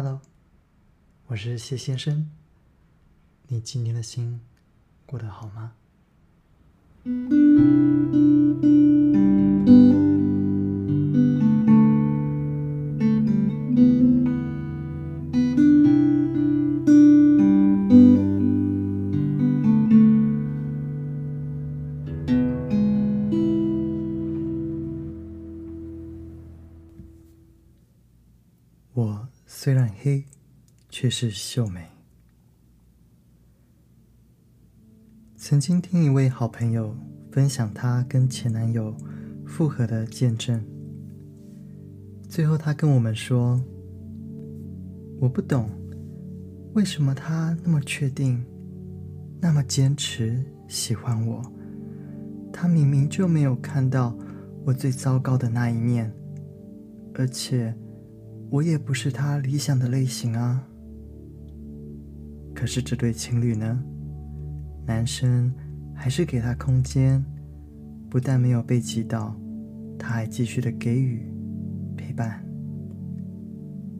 [0.00, 0.20] Hello，
[1.26, 2.30] 我是谢先生。
[3.48, 4.40] 你今天的心
[5.06, 5.72] 过得好吗？
[29.68, 30.24] 虽然黑，
[30.88, 31.88] 却是秀美。
[35.36, 36.96] 曾经听一位好朋友
[37.30, 38.96] 分享她跟前男友
[39.44, 40.64] 复合的见证，
[42.30, 43.62] 最后她跟我们说
[45.20, 45.68] ：“我不懂，
[46.72, 48.42] 为什么他那么确定，
[49.38, 51.42] 那么坚持喜欢我？
[52.50, 54.16] 他明明就没有看到
[54.64, 56.10] 我最糟糕的那一面，
[57.12, 57.76] 而且……”
[58.50, 60.66] 我也不是他理想的类型啊。
[62.54, 63.82] 可是这对情侣呢？
[64.86, 65.52] 男生
[65.94, 67.24] 还是给他空间，
[68.08, 69.36] 不但没有被击倒，
[69.98, 71.22] 他还继续的给予
[71.96, 72.42] 陪伴。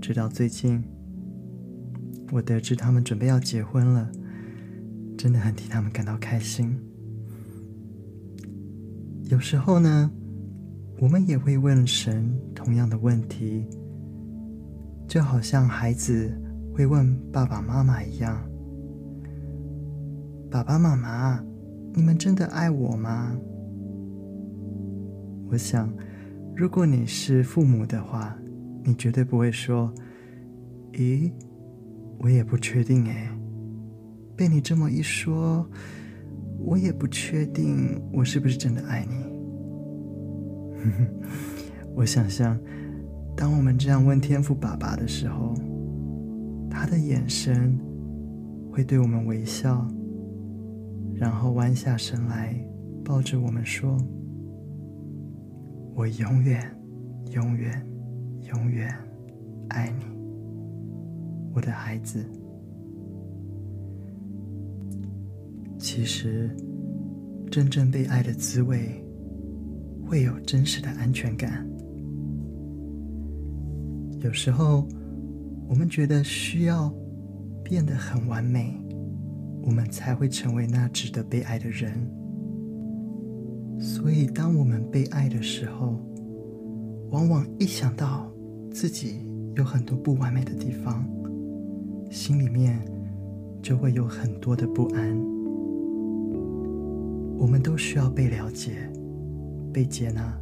[0.00, 0.82] 直到最近，
[2.32, 4.10] 我得知他们准备要结婚了，
[5.18, 6.74] 真的很替他们感到开心。
[9.24, 10.10] 有时候呢，
[10.98, 13.66] 我们也会问神同样的问题。
[15.10, 16.30] 就好像孩子
[16.72, 18.40] 会问爸爸妈妈一样
[20.48, 21.44] ：“爸爸妈妈，
[21.92, 23.36] 你们真的爱我吗？”
[25.50, 25.92] 我想，
[26.54, 28.38] 如果你是父母的话，
[28.84, 29.92] 你绝对不会说
[30.94, 31.32] ：“咦，
[32.20, 33.36] 我也不确定哎。”
[34.38, 35.68] 被你这么一说，
[36.60, 39.16] 我也不确定我是不是真的爱你。
[41.96, 42.56] 我想象。
[43.40, 45.54] 当我们这样问天赋爸爸的时候，
[46.68, 47.74] 他的眼神
[48.70, 49.88] 会对我们微笑，
[51.14, 52.54] 然后弯下身来
[53.02, 53.96] 抱着我们说
[55.96, 56.70] ：“我永远、
[57.30, 57.82] 永远、
[58.52, 58.94] 永远
[59.70, 60.04] 爱你，
[61.54, 62.22] 我的孩子。”
[65.80, 66.54] 其实，
[67.50, 69.02] 真正被爱的滋味，
[70.04, 71.66] 会有真实的安全感。
[74.22, 74.86] 有时候，
[75.66, 76.92] 我们觉得需要
[77.64, 78.78] 变得很完美，
[79.62, 81.92] 我们才会成为那值得被爱的人。
[83.78, 85.98] 所以，当我们被爱的时候，
[87.10, 88.30] 往往一想到
[88.70, 89.26] 自己
[89.56, 91.02] 有很多不完美的地方，
[92.10, 92.78] 心里面
[93.62, 95.18] 就会有很多的不安。
[97.38, 98.72] 我们都需要被了解、
[99.72, 100.38] 被接纳，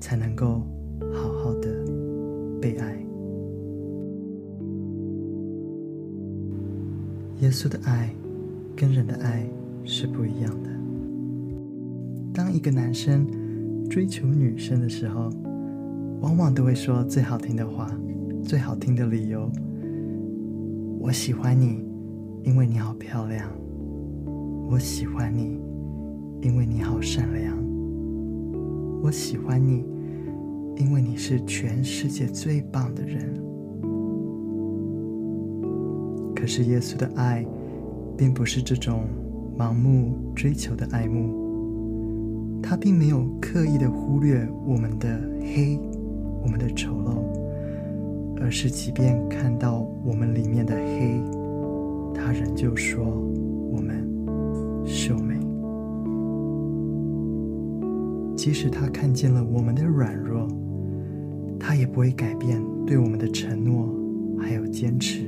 [0.00, 0.66] 才能够
[1.14, 1.79] 好好的。
[2.60, 2.92] 被爱，
[7.40, 8.14] 耶稣的爱
[8.76, 9.48] 跟人的爱
[9.84, 10.70] 是不一样的。
[12.34, 13.26] 当一个男生
[13.88, 15.30] 追求女生的时候，
[16.20, 17.90] 往往都会说最好听的话，
[18.44, 19.50] 最好听的理由。
[20.98, 21.82] 我喜欢你，
[22.44, 23.50] 因为你好漂亮。
[24.68, 25.58] 我喜欢你，
[26.42, 27.56] 因为你好善良。
[29.02, 29.99] 我喜欢你。
[30.80, 33.34] 因为你是全世界最棒的人，
[36.34, 37.44] 可是耶稣的爱，
[38.16, 39.04] 并不是这种
[39.58, 45.78] 盲目追求的爱慕，他并没有刻意的忽略我们的黑，
[46.42, 51.22] 我们的丑陋，而是即便看到我们里面的黑，
[52.14, 53.04] 他仍旧说
[53.70, 54.02] 我们
[54.86, 55.38] 秀美。
[58.34, 60.48] 即使他看见了我们的软弱。
[61.60, 63.94] 他也不会改变对我们的承诺，
[64.38, 65.20] 还有坚持，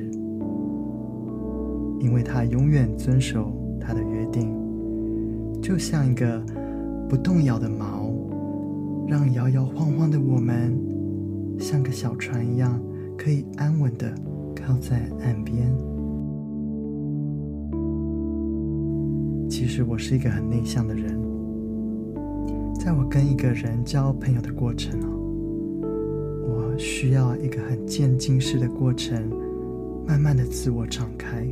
[2.00, 4.50] 因为他永远遵守他的约定，
[5.60, 6.42] 就像一个
[7.08, 8.10] 不动摇的锚，
[9.06, 10.76] 让摇摇晃晃的我们
[11.58, 12.80] 像个小船一样，
[13.16, 14.12] 可以安稳的
[14.56, 15.72] 靠在岸边。
[19.48, 21.20] 其实我是一个很内向的人，
[22.80, 24.98] 在我跟一个人交朋友的过程
[26.78, 29.22] 需要一个很渐进式的过程，
[30.06, 31.46] 慢慢的自我敞开。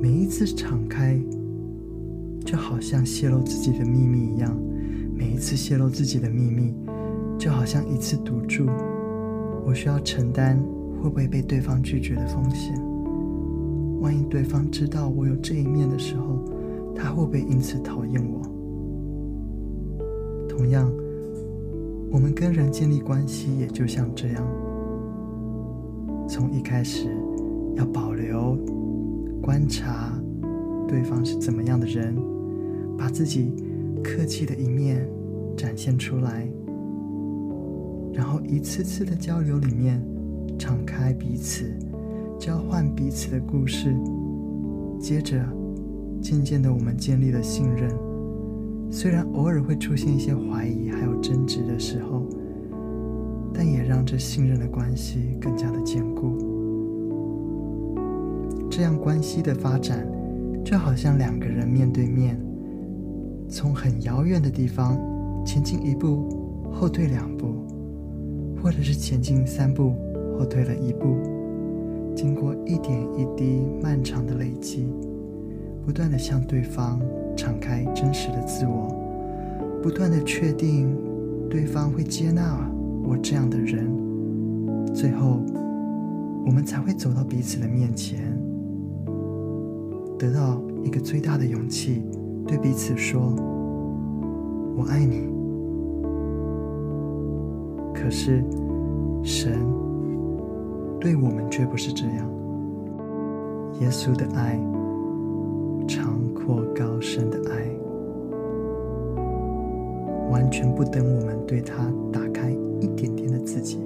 [0.00, 1.20] 每一次敞开，
[2.44, 4.58] 就好像泄露自己的秘密一样。
[5.14, 6.74] 每一次泄露自己的秘密，
[7.38, 8.66] 就好像一次赌注。
[9.66, 10.58] 我需要承担
[11.02, 12.74] 会不会被对方拒绝的风险。
[14.00, 16.42] 万一对方知道我有这一面的时候，
[16.94, 18.40] 他会不会因此讨厌我？
[20.48, 20.90] 同样。
[22.10, 24.44] 我们跟人建立关系也就像这样，
[26.28, 27.08] 从一开始
[27.76, 28.58] 要保留
[29.40, 30.12] 观察
[30.88, 32.16] 对方是怎么样的人，
[32.98, 33.54] 把自己
[34.02, 35.08] 客气的一面
[35.56, 36.50] 展现出来，
[38.12, 40.04] 然后一次次的交流里面，
[40.58, 41.72] 敞开彼此，
[42.40, 43.94] 交换彼此的故事，
[44.98, 45.40] 接着
[46.20, 47.88] 渐渐的我们建立了信任，
[48.90, 52.26] 虽然偶尔会出现一些怀疑还有争执的时候。
[53.52, 56.38] 但也让这信任的关系更加的坚固。
[58.70, 60.06] 这样关系的发展，
[60.64, 62.40] 就好像两个人面对面，
[63.48, 64.96] 从很遥远的地方
[65.44, 67.48] 前进一步，后退两步，
[68.62, 69.94] 或者是前进三步，
[70.38, 71.18] 后退了一步，
[72.14, 74.86] 经过一点一滴漫长的累积，
[75.84, 76.98] 不断的向对方
[77.40, 78.94] 敞开真实的自我，
[79.82, 80.94] 不断的确定
[81.48, 82.70] 对方会接纳。
[83.02, 83.90] 我这样的人，
[84.94, 85.40] 最后
[86.44, 88.20] 我们才会走到彼此的面前，
[90.18, 92.02] 得到一个最大的勇气，
[92.46, 93.34] 对彼此说
[94.76, 95.26] ：“我爱你。”
[97.96, 98.44] 可是
[99.22, 99.58] 神
[101.00, 102.30] 对我们却不是这样。
[103.80, 104.60] 耶稣的爱，
[105.90, 107.68] 长阔高深的爱，
[110.30, 112.56] 完全不等我们对他打开。
[112.80, 113.78] 一点点的自己，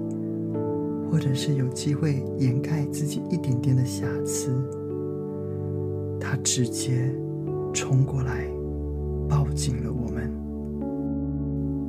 [1.11, 4.53] 或者是有机会掩盖自己一点点的瑕疵，
[6.21, 7.13] 他直接
[7.73, 8.47] 冲过来，
[9.29, 10.31] 抱紧了我们。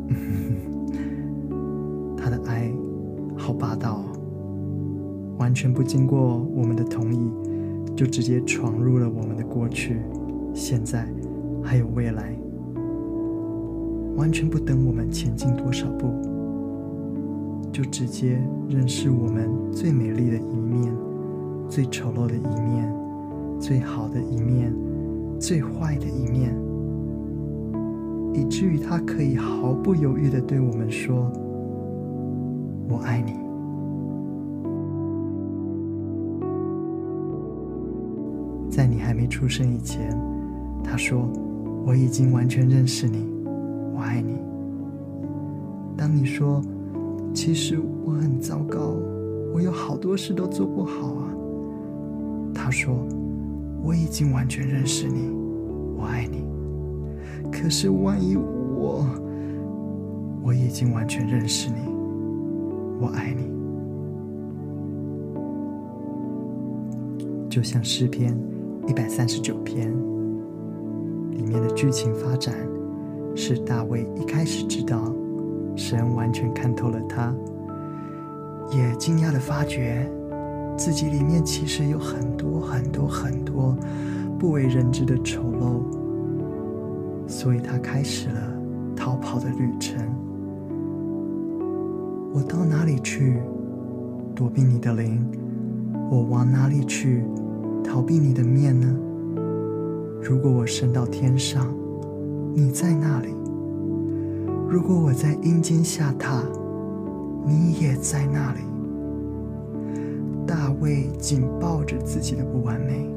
[2.18, 2.74] 他的爱
[3.38, 4.04] 好霸道，
[5.38, 7.30] 完全不经过我们的同意，
[7.96, 10.02] 就直接闯入了我们的过去、
[10.54, 11.08] 现在
[11.64, 12.36] 还有未来，
[14.18, 16.10] 完全不等我们前进多少步。
[17.72, 20.96] 就直接认识我们最美丽的一面，
[21.68, 22.94] 最丑陋的一面，
[23.60, 24.74] 最好的一面，
[25.40, 26.56] 最坏的一面，
[28.34, 31.30] 以至于他可以毫不犹豫地对我们说
[32.88, 33.34] ：“我爱你。”
[38.76, 40.14] 在你还没出生以前，
[40.84, 41.32] 他说
[41.88, 43.26] ：“我已经完全认识你，
[43.96, 44.36] 我爱你。”
[45.96, 46.62] 当你说，
[47.34, 48.98] 其实我很糟糕，
[49.54, 51.30] 我有好多事都做不好啊。
[52.54, 52.94] 他说
[53.82, 55.30] ：“我已经完全认识你，
[55.98, 56.44] 我爱你。
[57.50, 59.06] 可是万一我……
[60.44, 61.78] 我已经完全认识你，
[63.00, 63.50] 我爱你。”
[67.50, 68.38] 就像诗篇
[68.88, 69.92] 一百三十九篇
[71.32, 72.54] 里面的剧情发展，
[73.36, 75.14] 是大卫一开始知道。
[75.76, 77.36] 神完全看透了他，
[78.72, 80.10] 也惊讶地发觉
[80.78, 83.76] 自己里面其实有很多很多很多
[84.40, 85.82] 不为人知的丑陋，
[87.28, 88.40] 所以他开始了
[88.96, 89.98] 逃跑的旅程。
[92.34, 93.42] 我到哪里去
[94.34, 95.26] 躲避你的灵？
[96.10, 97.26] 我往哪里去
[97.86, 98.88] 逃避你的面呢？
[100.22, 101.74] 如果我升到天上，
[102.54, 103.30] 你在那里？
[104.68, 106.42] 如果我在阴间下榻，
[107.46, 108.60] 你也在那里。
[110.48, 113.10] 大卫紧抱着自己的不完美，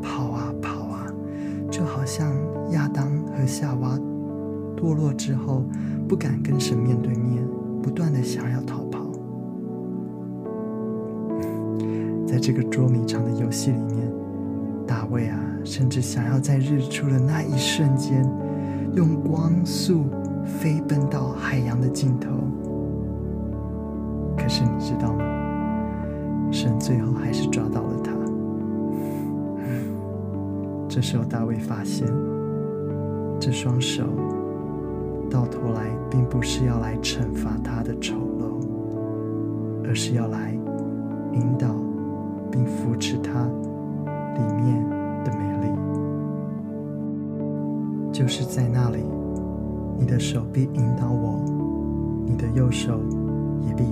[0.00, 1.06] 跑啊跑啊，
[1.70, 2.32] 就好像
[2.70, 3.98] 亚当和夏娃
[4.76, 5.64] 堕落之后，
[6.08, 7.46] 不敢跟神面对面，
[7.82, 9.03] 不断的想要逃跑。
[12.34, 14.12] 在这个捉迷藏的游戏里面，
[14.84, 18.28] 大卫啊，甚至想要在日出的那一瞬间，
[18.94, 20.04] 用光速。
[20.44, 22.28] 飞奔到海洋的尽头，
[24.36, 25.24] 可是你知道吗？
[26.50, 28.12] 神最后还是抓到了他。
[30.86, 32.06] 这时候大卫发现，
[33.40, 34.04] 这双手
[35.30, 40.52] 到头来并不是要来惩罚他的丑陋，而是要来
[41.32, 41.74] 引导
[42.50, 43.44] 并扶持它
[44.34, 44.88] 里面
[45.24, 45.68] 的美丽，
[48.12, 48.98] 就是在那里。
[49.96, 51.40] 你的手臂引导我，
[52.26, 53.00] 你的右手
[53.60, 53.84] 也必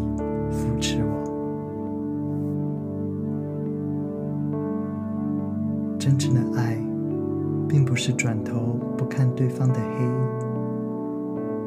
[0.51, 1.23] 扶持我。
[5.97, 6.77] 真正的爱，
[7.69, 10.05] 并不是转头不看对方的黑，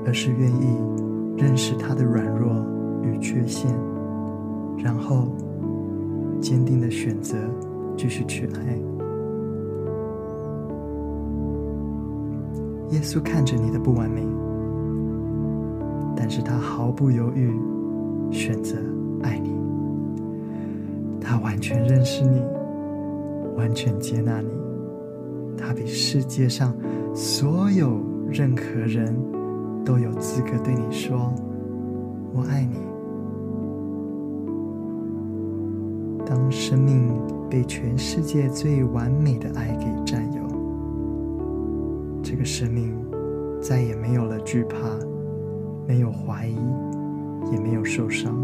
[0.06, 0.78] 而是愿意
[1.38, 2.52] 认识他的软弱
[3.02, 3.72] 与缺陷，
[4.78, 5.30] 然后
[6.46, 7.36] 坚定的选择
[7.98, 8.78] 继续去爱。
[12.92, 14.22] 耶稣看着你的不完美，
[16.16, 17.52] 但是他毫不犹豫
[18.32, 18.78] 选择
[19.24, 19.56] 爱你。
[21.20, 22.44] 他完全认识你，
[23.58, 24.50] 完全接纳你。
[25.58, 26.76] 他比世界上
[27.16, 28.00] 所有
[28.30, 29.18] 任何人
[29.84, 31.34] 都有资格对你说
[32.36, 32.78] ：“我爱你。”
[36.26, 37.14] 当生命
[37.50, 40.42] 被全世界最完美的爱给占有，
[42.24, 42.92] 这个生命
[43.62, 44.76] 再也没有了惧怕，
[45.88, 46.58] 没有怀疑，
[47.52, 48.36] 也没有受伤，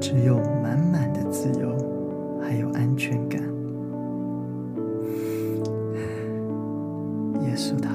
[0.00, 1.74] 只有满满的自由，
[2.42, 3.40] 还有安全感。
[7.42, 7.89] 耶稣他。